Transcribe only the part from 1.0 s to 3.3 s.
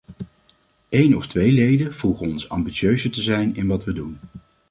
of twee leden vroegen ons ambitieuzer te